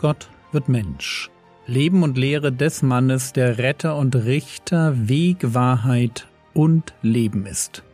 Gott 0.00 0.30
wird 0.50 0.70
Mensch. 0.70 1.30
Leben 1.66 2.02
und 2.02 2.16
Lehre 2.16 2.50
des 2.50 2.80
Mannes, 2.80 3.34
der 3.34 3.58
Retter 3.58 3.96
und 3.96 4.16
Richter, 4.16 5.08
Weg, 5.10 5.52
Wahrheit 5.52 6.26
und 6.54 6.94
Leben 7.02 7.44
ist. 7.44 7.84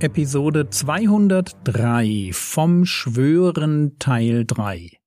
Episode 0.00 0.68
203 0.68 2.30
vom 2.32 2.84
Schwören 2.84 4.00
Teil 4.00 4.44
3 4.44 4.98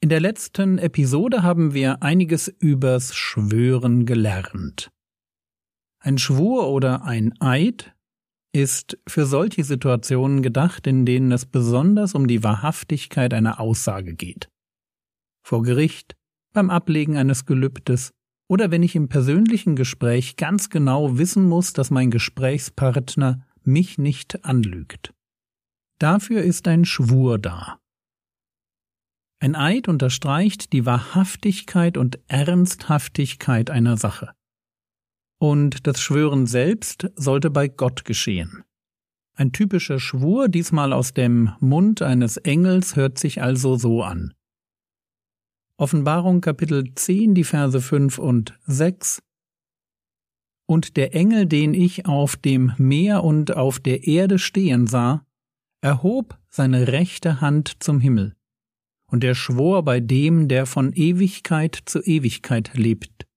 In 0.00 0.08
der 0.08 0.18
letzten 0.18 0.78
Episode 0.78 1.44
haben 1.44 1.74
wir 1.74 2.02
einiges 2.02 2.48
übers 2.48 3.14
Schwören 3.14 4.04
gelernt. 4.04 4.90
Ein 6.00 6.18
Schwur 6.18 6.68
oder 6.68 7.04
ein 7.04 7.40
Eid 7.40 7.94
ist 8.52 8.98
für 9.06 9.26
solche 9.26 9.64
Situationen 9.64 10.42
gedacht, 10.42 10.86
in 10.86 11.04
denen 11.04 11.32
es 11.32 11.46
besonders 11.46 12.14
um 12.14 12.26
die 12.26 12.42
Wahrhaftigkeit 12.42 13.34
einer 13.34 13.60
Aussage 13.60 14.14
geht. 14.14 14.48
Vor 15.44 15.62
Gericht, 15.62 16.16
beim 16.52 16.70
Ablegen 16.70 17.16
eines 17.16 17.46
Gelübdes 17.46 18.12
oder 18.48 18.70
wenn 18.70 18.82
ich 18.82 18.96
im 18.96 19.08
persönlichen 19.08 19.76
Gespräch 19.76 20.36
ganz 20.36 20.70
genau 20.70 21.18
wissen 21.18 21.48
muss, 21.48 21.72
dass 21.72 21.90
mein 21.90 22.10
Gesprächspartner 22.10 23.46
mich 23.62 23.98
nicht 23.98 24.44
anlügt. 24.44 25.12
Dafür 25.98 26.42
ist 26.42 26.66
ein 26.68 26.84
Schwur 26.84 27.38
da. 27.38 27.78
Ein 29.40 29.54
Eid 29.54 29.88
unterstreicht 29.88 30.72
die 30.72 30.86
Wahrhaftigkeit 30.86 31.96
und 31.96 32.18
Ernsthaftigkeit 32.28 33.70
einer 33.70 33.96
Sache. 33.96 34.32
Und 35.38 35.86
das 35.86 36.00
Schwören 36.00 36.46
selbst 36.46 37.10
sollte 37.14 37.50
bei 37.50 37.68
Gott 37.68 38.04
geschehen. 38.04 38.64
Ein 39.34 39.52
typischer 39.52 40.00
Schwur, 40.00 40.48
diesmal 40.48 40.92
aus 40.92 41.12
dem 41.12 41.52
Mund 41.60 42.02
eines 42.02 42.38
Engels, 42.38 42.96
hört 42.96 43.18
sich 43.18 43.40
also 43.40 43.76
so 43.76 44.02
an. 44.02 44.34
Offenbarung 45.76 46.40
Kapitel 46.40 46.92
10, 46.92 47.36
die 47.36 47.44
Verse 47.44 47.80
5 47.80 48.18
und 48.18 48.58
6. 48.66 49.22
Und 50.66 50.96
der 50.96 51.14
Engel, 51.14 51.46
den 51.46 51.72
ich 51.72 52.06
auf 52.06 52.34
dem 52.36 52.72
Meer 52.78 53.22
und 53.22 53.56
auf 53.56 53.78
der 53.78 54.08
Erde 54.08 54.40
stehen 54.40 54.88
sah, 54.88 55.24
erhob 55.82 56.36
seine 56.48 56.88
rechte 56.88 57.40
Hand 57.40 57.76
zum 57.78 58.00
Himmel. 58.00 58.34
Und 59.06 59.22
er 59.22 59.36
schwor 59.36 59.84
bei 59.84 60.00
dem, 60.00 60.48
der 60.48 60.66
von 60.66 60.92
Ewigkeit 60.92 61.78
zu 61.84 62.02
Ewigkeit 62.02 62.72
lebt, 62.74 63.28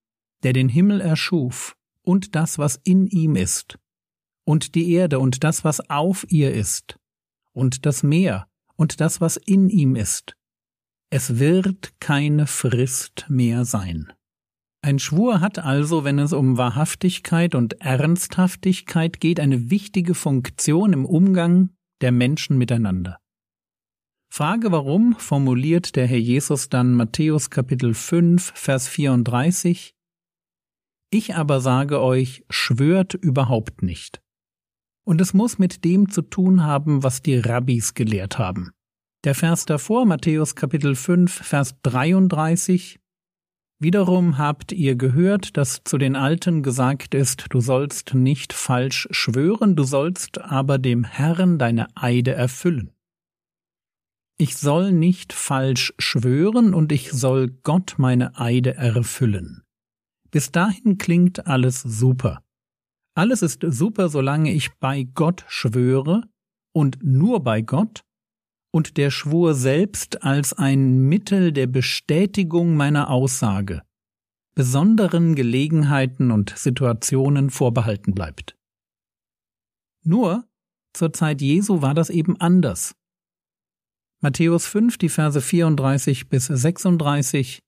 der 0.41 0.53
den 0.53 0.67
Himmel 0.67 0.99
erschuf 0.99 1.77
und 2.03 2.35
das, 2.35 2.57
was 2.57 2.79
in 2.83 3.07
ihm 3.07 3.35
ist, 3.35 3.77
und 4.45 4.75
die 4.75 4.91
Erde 4.91 5.19
und 5.19 5.43
das, 5.43 5.63
was 5.63 5.89
auf 5.89 6.25
ihr 6.29 6.53
ist, 6.53 6.97
und 7.53 7.85
das 7.85 8.03
Meer 8.03 8.47
und 8.75 9.01
das, 9.01 9.21
was 9.21 9.37
in 9.37 9.69
ihm 9.69 9.95
ist, 9.95 10.35
es 11.09 11.39
wird 11.39 11.93
keine 11.99 12.47
Frist 12.47 13.25
mehr 13.29 13.65
sein. 13.65 14.11
Ein 14.83 14.97
Schwur 14.97 15.41
hat 15.41 15.59
also, 15.59 16.03
wenn 16.03 16.17
es 16.17 16.33
um 16.33 16.57
Wahrhaftigkeit 16.57 17.53
und 17.53 17.81
Ernsthaftigkeit 17.81 19.19
geht, 19.19 19.39
eine 19.39 19.69
wichtige 19.69 20.15
Funktion 20.15 20.93
im 20.93 21.05
Umgang 21.05 21.69
der 22.01 22.11
Menschen 22.11 22.57
miteinander. 22.57 23.17
Frage 24.33 24.71
warum 24.71 25.15
formuliert 25.19 25.95
der 25.97 26.07
Herr 26.07 26.17
Jesus 26.17 26.69
dann 26.69 26.93
Matthäus 26.93 27.49
Kapitel 27.49 27.93
5, 27.93 28.53
Vers 28.55 28.87
34 28.87 29.93
Ich 31.13 31.35
aber 31.35 31.59
sage 31.59 32.01
euch, 32.01 32.45
schwört 32.49 33.13
überhaupt 33.13 33.83
nicht. 33.83 34.21
Und 35.03 35.19
es 35.19 35.33
muss 35.33 35.59
mit 35.59 35.83
dem 35.83 36.09
zu 36.09 36.21
tun 36.21 36.63
haben, 36.63 37.03
was 37.03 37.21
die 37.21 37.37
Rabbis 37.37 37.93
gelehrt 37.95 38.39
haben. 38.39 38.71
Der 39.25 39.35
Vers 39.35 39.65
davor, 39.65 40.05
Matthäus 40.05 40.55
Kapitel 40.55 40.95
5, 40.95 41.29
Vers 41.31 41.75
33, 41.83 42.97
Wiederum 43.77 44.37
habt 44.37 44.71
ihr 44.71 44.95
gehört, 44.95 45.57
dass 45.57 45.83
zu 45.83 45.97
den 45.97 46.15
Alten 46.15 46.63
gesagt 46.63 47.13
ist, 47.13 47.47
du 47.49 47.59
sollst 47.59 48.13
nicht 48.13 48.53
falsch 48.53 49.09
schwören, 49.11 49.75
du 49.75 49.83
sollst 49.83 50.39
aber 50.39 50.77
dem 50.77 51.03
Herrn 51.03 51.57
deine 51.57 51.87
Eide 51.95 52.31
erfüllen. 52.31 52.91
Ich 54.37 54.55
soll 54.55 54.91
nicht 54.91 55.33
falsch 55.33 55.93
schwören 55.99 56.73
und 56.73 56.91
ich 56.91 57.11
soll 57.11 57.49
Gott 57.63 57.95
meine 57.97 58.39
Eide 58.39 58.75
erfüllen. 58.75 59.63
Bis 60.31 60.51
dahin 60.51 60.97
klingt 60.97 61.45
alles 61.45 61.81
super. 61.81 62.43
Alles 63.13 63.41
ist 63.41 63.59
super, 63.67 64.09
solange 64.09 64.51
ich 64.51 64.73
bei 64.79 65.03
Gott 65.03 65.45
schwöre 65.47 66.23
und 66.73 67.03
nur 67.03 67.43
bei 67.43 67.61
Gott 67.61 68.03
und 68.71 68.97
der 68.97 69.11
Schwur 69.11 69.53
selbst 69.53 70.23
als 70.23 70.53
ein 70.53 71.01
Mittel 71.09 71.51
der 71.51 71.67
Bestätigung 71.67 72.75
meiner 72.75 73.09
Aussage 73.09 73.81
besonderen 74.53 75.35
Gelegenheiten 75.35 76.31
und 76.31 76.53
Situationen 76.57 77.49
vorbehalten 77.49 78.13
bleibt. 78.13 78.57
Nur 80.03 80.45
zur 80.93 81.13
Zeit 81.13 81.41
Jesu 81.41 81.81
war 81.81 81.93
das 81.93 82.09
eben 82.09 82.39
anders. 82.39 82.95
Matthäus 84.19 84.67
5, 84.67 84.97
die 84.97 85.09
Verse 85.09 85.39
34 85.39 86.29
bis 86.29 86.47
36 86.47 87.63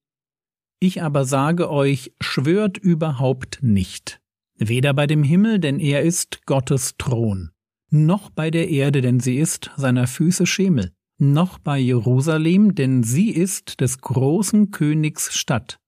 Ich 0.84 1.02
aber 1.02 1.24
sage 1.24 1.72
euch, 1.72 2.12
schwört 2.20 2.78
überhaupt 2.78 3.60
nicht, 3.62 4.20
weder 4.58 4.94
bei 4.94 5.08
dem 5.08 5.24
Himmel, 5.24 5.60
denn 5.60 5.80
er 5.80 6.02
ist 6.02 6.46
Gottes 6.46 6.96
Thron, 6.98 7.52
noch 7.90 8.30
bei 8.30 8.52
der 8.52 8.68
Erde, 8.68 9.00
denn 9.00 9.22
sie 9.22 9.38
ist 9.38 9.72
seiner 9.78 10.08
Füße 10.08 10.46
Schemel, 10.46 10.92
noch 11.18 11.58
bei 11.58 11.80
Jerusalem, 11.80 12.76
denn 12.76 13.02
sie 13.02 13.30
ist 13.30 13.80
des 13.80 14.00
großen 14.00 14.72
Königs 14.72 15.34
Stadt, 15.34 15.80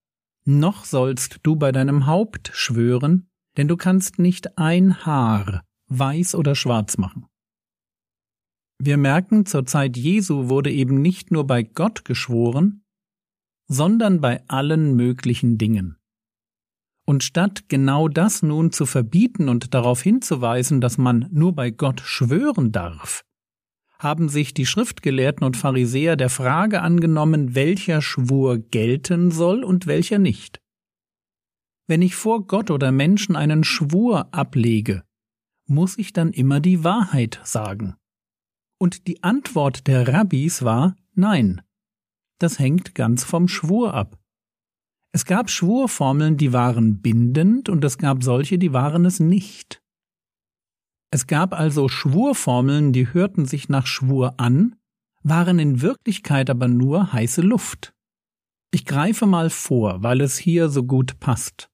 noch 0.45 0.85
sollst 0.85 1.39
du 1.43 1.57
bei 1.57 1.73
deinem 1.73 2.05
Haupt 2.05 2.51
schwören, 2.53 3.27
denn 3.57 3.67
du 3.67 3.75
kannst 3.75 4.17
nicht 4.17 4.57
ein 4.57 5.05
Haar 5.05 5.61
weiß 5.89 6.35
oder 6.35 6.55
schwarz 6.55 6.97
machen. 6.97 7.25
Wir 8.79 8.95
merken, 8.95 9.45
zur 9.45 9.65
Zeit 9.65 9.97
Jesu 9.97 10.47
wurde 10.47 10.71
eben 10.71 11.01
nicht 11.01 11.31
nur 11.31 11.45
bei 11.45 11.63
Gott 11.63 12.05
geschworen, 12.05 12.84
sondern 13.67 14.21
bei 14.21 14.43
allen 14.47 14.95
möglichen 14.95 15.57
Dingen. 15.57 15.97
Und 17.05 17.23
statt 17.23 17.65
genau 17.67 18.07
das 18.07 18.41
nun 18.41 18.71
zu 18.71 18.85
verbieten 18.85 19.47
und 19.47 19.73
darauf 19.73 20.01
hinzuweisen, 20.01 20.81
dass 20.81 20.97
man 20.97 21.27
nur 21.31 21.53
bei 21.53 21.69
Gott 21.69 22.01
schwören 22.01 22.71
darf, 22.71 23.23
haben 23.99 24.27
sich 24.27 24.53
die 24.53 24.65
Schriftgelehrten 24.65 25.45
und 25.45 25.55
Pharisäer 25.55 26.15
der 26.15 26.29
Frage 26.29 26.81
angenommen, 26.81 27.55
welcher 27.55 28.01
Schwur 28.01 28.57
gelten 28.57 29.31
soll 29.31 29.63
und 29.63 29.87
welcher 29.87 30.19
nicht. 30.19 30.59
Wenn 31.87 32.01
ich 32.01 32.15
vor 32.15 32.47
Gott 32.47 32.71
oder 32.71 32.91
Menschen 32.91 33.35
einen 33.35 33.63
Schwur 33.63 34.33
ablege, 34.33 35.03
muss 35.67 35.97
ich 35.97 36.13
dann 36.13 36.31
immer 36.31 36.59
die 36.59 36.83
Wahrheit 36.83 37.39
sagen. 37.43 37.95
Und 38.77 39.07
die 39.07 39.23
Antwort 39.23 39.87
der 39.87 40.07
Rabbis 40.07 40.63
war 40.63 40.95
Nein. 41.13 41.61
Das 42.39 42.59
hängt 42.59 42.95
ganz 42.95 43.23
vom 43.23 43.47
Schwur 43.47 43.93
ab. 43.93 44.17
Es 45.11 45.25
gab 45.25 45.49
Schwurformeln, 45.49 46.35
die 46.35 46.51
waren 46.51 47.01
bindend, 47.01 47.69
und 47.69 47.83
es 47.85 47.97
gab 47.97 48.23
solche, 48.23 48.57
die 48.57 48.73
waren 48.73 49.05
es 49.05 49.19
nicht. 49.21 49.81
Es 51.11 51.27
gab 51.27 51.53
also 51.53 51.87
Schwurformeln, 51.87 52.91
die 52.91 53.13
hörten 53.13 53.45
sich 53.45 53.69
nach 53.69 53.87
Schwur 53.87 54.33
an, 54.37 54.75
waren 55.23 55.59
in 55.59 55.81
Wirklichkeit 55.81 56.49
aber 56.49 56.67
nur 56.67 57.13
heiße 57.13 57.41
Luft. 57.41 57.93
Ich 58.71 58.85
greife 58.85 59.25
mal 59.25 59.49
vor, 59.49 60.03
weil 60.03 60.19
es 60.19 60.37
hier 60.37 60.67
so 60.67 60.83
gut 60.83 61.19
passt. 61.21 61.69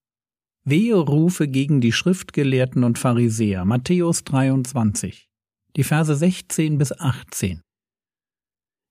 Wehe 0.63 0.95
Rufe 0.95 1.47
gegen 1.47 1.81
die 1.81 1.91
Schriftgelehrten 1.91 2.83
und 2.83 2.99
Pharisäer, 2.99 3.65
Matthäus 3.65 4.23
23, 4.23 5.27
die 5.75 5.83
Verse 5.83 6.15
16 6.15 6.77
bis 6.77 6.91
18. 6.91 7.61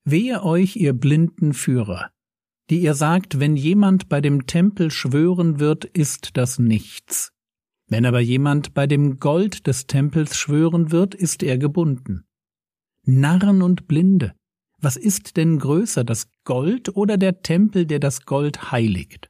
Wehe 0.03 0.43
euch, 0.43 0.75
ihr 0.77 0.93
blinden 0.93 1.53
Führer, 1.53 2.11
die 2.69 2.81
ihr 2.81 2.95
sagt, 2.95 3.39
wenn 3.39 3.55
jemand 3.55 4.09
bei 4.09 4.19
dem 4.19 4.47
Tempel 4.47 4.89
schwören 4.89 5.59
wird, 5.59 5.85
ist 5.85 6.37
das 6.37 6.57
nichts. 6.57 7.31
Wenn 7.87 8.05
aber 8.05 8.19
jemand 8.19 8.73
bei 8.73 8.87
dem 8.87 9.19
Gold 9.19 9.67
des 9.67 9.85
Tempels 9.85 10.37
schwören 10.37 10.91
wird, 10.91 11.13
ist 11.13 11.43
er 11.43 11.57
gebunden. 11.57 12.23
Narren 13.05 13.61
und 13.61 13.87
Blinde, 13.87 14.33
was 14.79 14.97
ist 14.97 15.37
denn 15.37 15.59
größer, 15.59 16.03
das 16.03 16.27
Gold 16.45 16.95
oder 16.95 17.17
der 17.17 17.41
Tempel, 17.43 17.85
der 17.85 17.99
das 17.99 18.25
Gold 18.25 18.71
heiligt? 18.71 19.29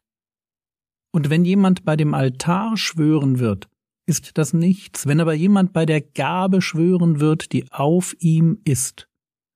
Und 1.11 1.29
wenn 1.29 1.43
jemand 1.43 1.83
bei 1.83 1.97
dem 1.97 2.13
Altar 2.13 2.77
schwören 2.77 3.39
wird, 3.39 3.67
ist 4.05 4.37
das 4.37 4.53
nichts, 4.53 5.07
wenn 5.07 5.19
aber 5.19 5.33
jemand 5.33 5.73
bei 5.73 5.85
der 5.85 6.01
Gabe 6.01 6.61
schwören 6.61 7.19
wird, 7.19 7.51
die 7.51 7.69
auf 7.71 8.15
ihm 8.19 8.59
ist, 8.63 9.09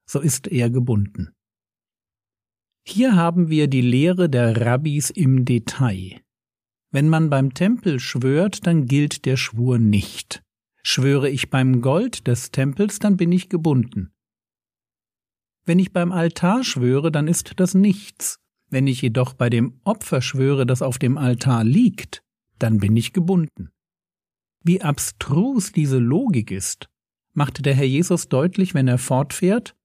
so 0.06 0.20
ist 0.20 0.48
er 0.48 0.70
gebunden. 0.70 1.34
Hier 2.88 3.16
haben 3.16 3.50
wir 3.50 3.68
die 3.68 3.82
Lehre 3.82 4.30
der 4.30 4.62
Rabbis 4.62 5.10
im 5.10 5.46
Detail. 5.46 6.22
Wenn 6.92 7.10
man 7.10 7.30
beim 7.30 7.54
Tempel 7.54 8.00
schwört, 8.00 8.68
dann 8.68 8.86
gilt 8.86 9.26
der 9.26 9.38
Schwur 9.38 9.80
nicht. 9.80 10.44
Schwöre 10.84 11.30
ich 11.30 11.50
beim 11.50 11.82
Gold 11.82 12.28
des 12.28 12.52
Tempels, 12.52 13.00
dann 13.00 13.18
bin 13.18 13.32
ich 13.32 13.50
gebunden. 13.50 14.14
Wenn 15.66 15.80
ich 15.80 15.92
beim 15.92 16.12
Altar 16.12 16.64
schwöre, 16.64 17.12
dann 17.12 17.28
ist 17.28 17.60
das 17.60 17.74
nichts. 17.74 18.40
Wenn 18.70 18.86
ich 18.86 19.02
jedoch 19.02 19.34
bei 19.34 19.50
dem 19.50 19.80
Opfer 19.84 20.22
schwöre, 20.22 20.66
das 20.66 20.84
auf 20.84 21.00
dem 21.00 21.18
Altar 21.18 21.64
liegt, 21.64 22.24
dann 22.60 22.78
bin 22.78 22.96
ich 22.96 23.14
gebunden. 23.14 23.72
Wie 24.64 24.82
abstrus 24.82 25.72
diese 25.72 25.98
Logik 25.98 26.52
ist, 26.52 26.88
machte 27.34 27.62
der 27.62 27.76
Herr 27.76 27.86
Jesus 27.86 28.30
deutlich, 28.30 28.74
wenn 28.74 28.88
er 28.88 28.98
fortfährt. 28.98 29.76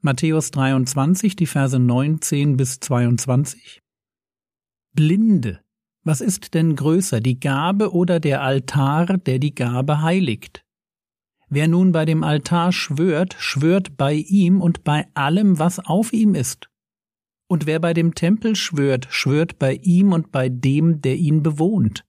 Matthäus 0.00 0.52
23, 0.52 1.34
die 1.34 1.46
Verse 1.46 1.76
19 1.76 2.56
bis 2.56 2.78
22. 2.78 3.80
Blinde, 4.94 5.58
was 6.04 6.20
ist 6.20 6.54
denn 6.54 6.76
größer, 6.76 7.20
die 7.20 7.40
Gabe 7.40 7.92
oder 7.92 8.20
der 8.20 8.42
Altar, 8.42 9.18
der 9.18 9.40
die 9.40 9.56
Gabe 9.56 10.00
heiligt? 10.00 10.64
Wer 11.48 11.66
nun 11.66 11.90
bei 11.90 12.04
dem 12.04 12.22
Altar 12.22 12.70
schwört, 12.70 13.34
schwört 13.40 13.96
bei 13.96 14.14
ihm 14.14 14.60
und 14.60 14.84
bei 14.84 15.08
allem, 15.14 15.58
was 15.58 15.80
auf 15.80 16.12
ihm 16.12 16.36
ist. 16.36 16.68
Und 17.48 17.66
wer 17.66 17.80
bei 17.80 17.92
dem 17.92 18.14
Tempel 18.14 18.54
schwört, 18.54 19.08
schwört 19.10 19.58
bei 19.58 19.80
ihm 19.82 20.12
und 20.12 20.30
bei 20.30 20.48
dem, 20.48 21.00
der 21.02 21.16
ihn 21.16 21.42
bewohnt. 21.42 22.04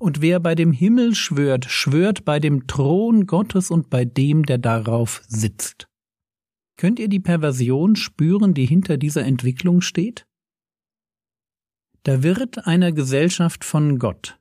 Und 0.00 0.20
wer 0.20 0.40
bei 0.40 0.56
dem 0.56 0.72
Himmel 0.72 1.14
schwört, 1.14 1.64
schwört 1.66 2.24
bei 2.24 2.40
dem 2.40 2.66
Thron 2.66 3.26
Gottes 3.26 3.70
und 3.70 3.88
bei 3.88 4.04
dem, 4.04 4.46
der 4.46 4.58
darauf 4.58 5.22
sitzt. 5.28 5.86
Könnt 6.82 6.98
ihr 6.98 7.06
die 7.06 7.20
Perversion 7.20 7.94
spüren, 7.94 8.54
die 8.54 8.66
hinter 8.66 8.96
dieser 8.96 9.24
Entwicklung 9.24 9.82
steht? 9.82 10.26
Da 12.02 12.24
wird 12.24 12.66
einer 12.66 12.90
Gesellschaft 12.90 13.64
von 13.64 14.00
Gott 14.00 14.40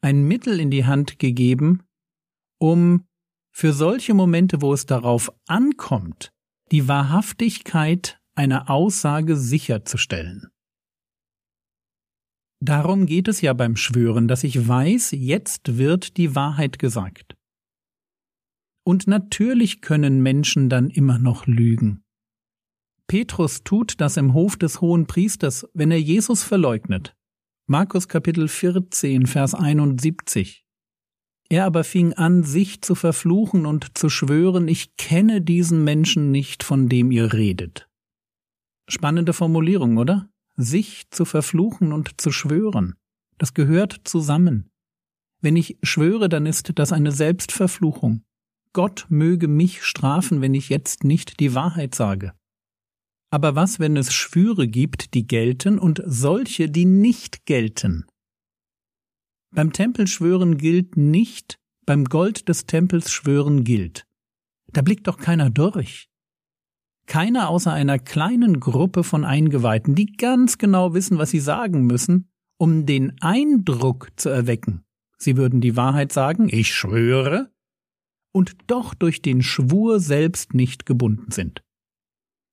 ein 0.00 0.22
Mittel 0.22 0.60
in 0.60 0.70
die 0.70 0.84
Hand 0.84 1.18
gegeben, 1.18 1.82
um 2.60 3.08
für 3.50 3.72
solche 3.72 4.14
Momente, 4.14 4.62
wo 4.62 4.72
es 4.72 4.86
darauf 4.86 5.32
ankommt, 5.48 6.32
die 6.70 6.86
Wahrhaftigkeit 6.86 8.20
einer 8.36 8.70
Aussage 8.70 9.36
sicherzustellen. 9.36 10.52
Darum 12.60 13.06
geht 13.06 13.26
es 13.26 13.40
ja 13.40 13.54
beim 13.54 13.74
Schwören, 13.74 14.28
dass 14.28 14.44
ich 14.44 14.68
weiß, 14.68 15.10
jetzt 15.16 15.78
wird 15.78 16.16
die 16.16 16.36
Wahrheit 16.36 16.78
gesagt. 16.78 17.34
Und 18.84 19.06
natürlich 19.06 19.80
können 19.80 20.22
Menschen 20.22 20.68
dann 20.68 20.90
immer 20.90 21.18
noch 21.18 21.46
lügen. 21.46 22.02
Petrus 23.06 23.62
tut 23.62 24.00
das 24.00 24.16
im 24.16 24.34
Hof 24.34 24.56
des 24.56 24.80
hohen 24.80 25.06
Priesters, 25.06 25.68
wenn 25.74 25.90
er 25.90 26.00
Jesus 26.00 26.42
verleugnet. 26.42 27.14
Markus 27.66 28.08
Kapitel 28.08 28.48
14, 28.48 29.26
Vers 29.26 29.54
71. 29.54 30.64
Er 31.48 31.66
aber 31.66 31.84
fing 31.84 32.14
an, 32.14 32.42
sich 32.42 32.80
zu 32.80 32.94
verfluchen 32.94 33.66
und 33.66 33.98
zu 33.98 34.08
schwören, 34.08 34.68
ich 34.68 34.96
kenne 34.96 35.42
diesen 35.42 35.84
Menschen 35.84 36.30
nicht, 36.30 36.62
von 36.62 36.88
dem 36.88 37.10
ihr 37.10 37.34
redet. 37.34 37.88
Spannende 38.88 39.32
Formulierung, 39.32 39.98
oder? 39.98 40.30
Sich 40.56 41.10
zu 41.10 41.24
verfluchen 41.24 41.92
und 41.92 42.20
zu 42.20 42.32
schwören. 42.32 42.94
Das 43.38 43.54
gehört 43.54 44.00
zusammen. 44.04 44.70
Wenn 45.40 45.56
ich 45.56 45.78
schwöre, 45.82 46.28
dann 46.28 46.46
ist 46.46 46.72
das 46.78 46.92
eine 46.92 47.12
Selbstverfluchung. 47.12 48.24
Gott 48.72 49.06
möge 49.08 49.48
mich 49.48 49.82
strafen, 49.82 50.40
wenn 50.40 50.54
ich 50.54 50.68
jetzt 50.68 51.04
nicht 51.04 51.40
die 51.40 51.54
Wahrheit 51.54 51.94
sage. 51.94 52.32
Aber 53.30 53.54
was, 53.54 53.80
wenn 53.80 53.96
es 53.96 54.12
Schwüre 54.12 54.68
gibt, 54.68 55.14
die 55.14 55.26
gelten 55.26 55.78
und 55.78 56.02
solche, 56.04 56.68
die 56.68 56.84
nicht 56.84 57.46
gelten? 57.46 58.06
Beim 59.54 59.72
Tempelschwören 59.72 60.56
gilt 60.56 60.96
nicht, 60.96 61.58
beim 61.84 62.04
Gold 62.04 62.48
des 62.48 62.66
Tempels 62.66 63.10
schwören 63.10 63.64
gilt. 63.64 64.06
Da 64.72 64.82
blickt 64.82 65.06
doch 65.06 65.18
keiner 65.18 65.50
durch. 65.50 66.08
Keiner 67.06 67.48
außer 67.48 67.72
einer 67.72 67.98
kleinen 67.98 68.60
Gruppe 68.60 69.04
von 69.04 69.24
Eingeweihten, 69.24 69.94
die 69.94 70.06
ganz 70.06 70.56
genau 70.56 70.94
wissen, 70.94 71.18
was 71.18 71.30
sie 71.30 71.40
sagen 71.40 71.86
müssen, 71.86 72.30
um 72.56 72.86
den 72.86 73.20
Eindruck 73.20 74.08
zu 74.16 74.28
erwecken. 74.28 74.84
Sie 75.18 75.36
würden 75.36 75.60
die 75.60 75.76
Wahrheit 75.76 76.12
sagen, 76.12 76.48
ich 76.50 76.74
schwöre, 76.74 77.50
und 78.32 78.56
doch 78.66 78.94
durch 78.94 79.22
den 79.22 79.42
Schwur 79.42 80.00
selbst 80.00 80.54
nicht 80.54 80.86
gebunden 80.86 81.30
sind. 81.30 81.62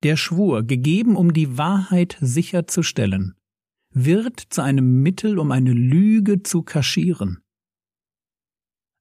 Der 0.03 0.15
Schwur, 0.15 0.63
gegeben 0.63 1.15
um 1.15 1.33
die 1.33 1.57
Wahrheit 1.57 2.17
sicherzustellen, 2.21 3.35
wird 3.93 4.39
zu 4.39 4.61
einem 4.61 5.01
Mittel, 5.01 5.39
um 5.39 5.51
eine 5.51 5.73
Lüge 5.73 6.43
zu 6.43 6.63
kaschieren. 6.63 7.41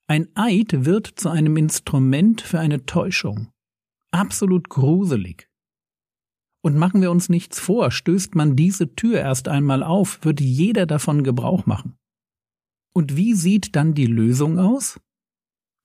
Ein 0.09 0.29
Eid 0.35 0.87
wird 0.87 1.07
zu 1.07 1.29
einem 1.29 1.57
Instrument 1.57 2.41
für 2.41 2.59
eine 2.59 2.87
Täuschung. 2.87 3.53
Absolut 4.11 4.71
gruselig. 4.71 5.49
Und 6.65 6.77
machen 6.77 7.03
wir 7.03 7.11
uns 7.11 7.29
nichts 7.29 7.61
vor, 7.61 7.91
stößt 7.91 8.35
man 8.35 8.57
diese 8.57 8.95
Tür 8.95 9.21
erst 9.21 9.49
einmal 9.49 9.83
auf, 9.83 10.25
wird 10.25 10.41
jeder 10.41 10.87
davon 10.87 11.23
Gebrauch 11.23 11.67
machen. 11.67 11.97
Und 12.95 13.17
wie 13.17 13.35
sieht 13.35 13.77
dann 13.77 13.95
die 13.95 14.07
Lösung 14.07 14.59
aus? 14.59 14.99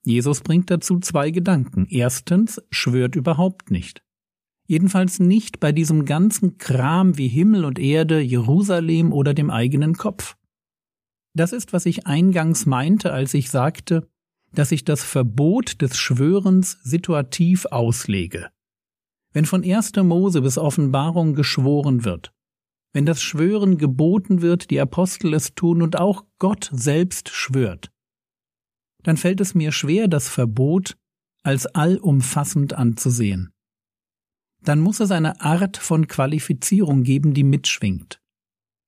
Jesus 0.05 0.41
bringt 0.41 0.69
dazu 0.69 0.99
zwei 0.99 1.31
Gedanken. 1.31 1.87
Erstens, 1.89 2.61
schwört 2.69 3.15
überhaupt 3.15 3.71
nicht. 3.71 4.03
Jedenfalls 4.67 5.19
nicht 5.19 5.59
bei 5.59 5.71
diesem 5.71 6.05
ganzen 6.05 6.57
Kram 6.57 7.17
wie 7.17 7.27
Himmel 7.27 7.65
und 7.65 7.79
Erde, 7.79 8.19
Jerusalem 8.19 9.11
oder 9.11 9.33
dem 9.33 9.49
eigenen 9.49 9.95
Kopf. 9.95 10.35
Das 11.33 11.51
ist, 11.51 11.73
was 11.73 11.85
ich 11.85 12.05
eingangs 12.05 12.65
meinte, 12.65 13.11
als 13.11 13.33
ich 13.33 13.49
sagte, 13.49 14.07
dass 14.53 14.71
ich 14.71 14.85
das 14.85 15.03
Verbot 15.03 15.81
des 15.81 15.97
Schwörens 15.97 16.79
situativ 16.83 17.65
auslege. 17.65 18.49
Wenn 19.33 19.45
von 19.45 19.63
1. 19.63 19.93
Mose 20.03 20.41
bis 20.41 20.57
Offenbarung 20.57 21.33
geschworen 21.33 22.05
wird, 22.05 22.31
wenn 22.93 23.07
das 23.07 23.23
Schwören 23.23 23.79
geboten 23.79 24.41
wird, 24.41 24.69
die 24.69 24.79
Apostel 24.79 25.33
es 25.33 25.55
tun 25.55 25.81
und 25.81 25.97
auch 25.97 26.25
Gott 26.37 26.69
selbst 26.71 27.29
schwört, 27.29 27.91
dann 29.03 29.17
fällt 29.17 29.41
es 29.41 29.53
mir 29.55 29.71
schwer, 29.71 30.07
das 30.07 30.29
Verbot 30.29 30.95
als 31.43 31.65
allumfassend 31.67 32.73
anzusehen 32.73 33.53
dann 34.63 34.79
muss 34.79 34.99
es 34.99 35.11
eine 35.11 35.41
Art 35.41 35.77
von 35.77 36.07
Qualifizierung 36.07 37.03
geben, 37.03 37.33
die 37.33 37.43
mitschwingt. 37.43 38.19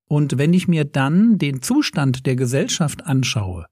Und 0.07 0.37
wenn 0.37 0.53
ich 0.53 0.67
mir 0.67 0.85
dann 0.85 1.37
den 1.37 1.61
Zustand 1.61 2.25
der 2.25 2.35
Gesellschaft 2.35 3.05
anschaue, 3.05 3.65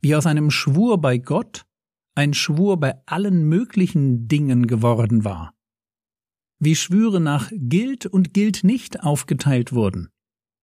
wie 0.00 0.14
aus 0.14 0.26
einem 0.26 0.50
Schwur 0.50 1.00
bei 1.00 1.18
Gott 1.18 1.64
ein 2.14 2.34
Schwur 2.34 2.78
bei 2.78 2.94
allen 3.06 3.48
möglichen 3.48 4.28
Dingen 4.28 4.66
geworden 4.66 5.24
war, 5.24 5.54
wie 6.58 6.76
Schwüre 6.76 7.20
nach 7.20 7.50
gilt 7.52 8.06
und 8.06 8.32
gilt 8.32 8.64
nicht 8.64 9.02
aufgeteilt 9.02 9.72
wurden, 9.72 10.08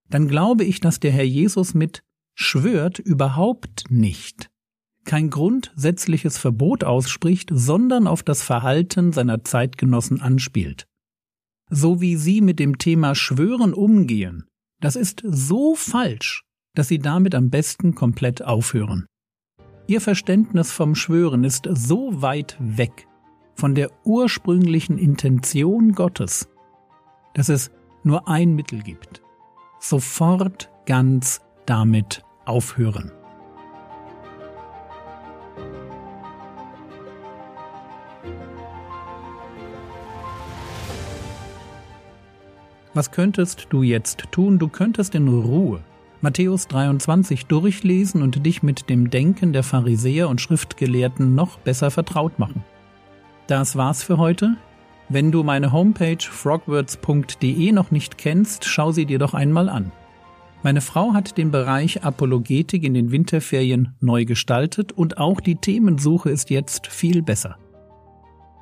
dann 0.08 0.28
glaube 0.28 0.64
ich, 0.64 0.80
dass 0.80 1.00
der 1.00 1.12
Herr 1.12 1.24
Jesus 1.24 1.74
mit 1.74 2.02
schwört 2.34 2.98
überhaupt 2.98 3.90
nicht 3.90 4.49
kein 5.04 5.30
grundsätzliches 5.30 6.38
Verbot 6.38 6.84
ausspricht, 6.84 7.50
sondern 7.52 8.06
auf 8.06 8.22
das 8.22 8.42
Verhalten 8.42 9.12
seiner 9.12 9.44
Zeitgenossen 9.44 10.20
anspielt. 10.20 10.86
So 11.70 12.00
wie 12.00 12.16
sie 12.16 12.40
mit 12.40 12.58
dem 12.58 12.78
Thema 12.78 13.14
Schwören 13.14 13.72
umgehen, 13.72 14.44
das 14.80 14.96
ist 14.96 15.22
so 15.24 15.74
falsch, 15.74 16.44
dass 16.74 16.88
sie 16.88 16.98
damit 16.98 17.34
am 17.34 17.50
besten 17.50 17.94
komplett 17.94 18.42
aufhören. 18.42 19.06
Ihr 19.86 20.00
Verständnis 20.00 20.70
vom 20.70 20.94
Schwören 20.94 21.44
ist 21.44 21.68
so 21.72 22.22
weit 22.22 22.56
weg 22.60 23.06
von 23.54 23.74
der 23.74 23.90
ursprünglichen 24.04 24.98
Intention 24.98 25.92
Gottes, 25.92 26.48
dass 27.34 27.48
es 27.48 27.70
nur 28.04 28.28
ein 28.28 28.54
Mittel 28.54 28.82
gibt. 28.82 29.22
Sofort 29.78 30.70
ganz 30.86 31.40
damit 31.66 32.22
aufhören. 32.46 33.12
Was 42.92 43.12
könntest 43.12 43.68
du 43.70 43.82
jetzt 43.82 44.24
tun? 44.32 44.58
Du 44.58 44.68
könntest 44.68 45.14
in 45.14 45.28
Ruhe 45.28 45.80
Matthäus 46.22 46.68
23 46.68 47.46
durchlesen 47.46 48.22
und 48.22 48.44
dich 48.44 48.62
mit 48.62 48.90
dem 48.90 49.08
Denken 49.08 49.54
der 49.54 49.62
Pharisäer 49.62 50.28
und 50.28 50.40
Schriftgelehrten 50.40 51.34
noch 51.34 51.58
besser 51.58 51.90
vertraut 51.90 52.38
machen. 52.38 52.62
Das 53.46 53.76
war's 53.76 54.02
für 54.02 54.18
heute. 54.18 54.56
Wenn 55.08 55.32
du 55.32 55.42
meine 55.42 55.72
Homepage 55.72 56.18
frogwords.de 56.20 57.72
noch 57.72 57.90
nicht 57.90 58.18
kennst, 58.18 58.66
schau 58.66 58.92
sie 58.92 59.06
dir 59.06 59.18
doch 59.18 59.32
einmal 59.32 59.68
an. 59.68 59.92
Meine 60.62 60.82
Frau 60.82 61.14
hat 61.14 61.38
den 61.38 61.50
Bereich 61.50 62.04
Apologetik 62.04 62.84
in 62.84 62.92
den 62.92 63.12
Winterferien 63.12 63.94
neu 64.00 64.26
gestaltet 64.26 64.92
und 64.92 65.16
auch 65.16 65.40
die 65.40 65.56
Themensuche 65.56 66.28
ist 66.28 66.50
jetzt 66.50 66.86
viel 66.86 67.22
besser. 67.22 67.56